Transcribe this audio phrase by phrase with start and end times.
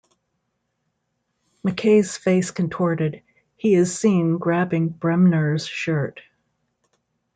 [1.61, 3.21] Mackay's face contorted,
[3.55, 6.21] he is seen grabbing Bremner's shirt.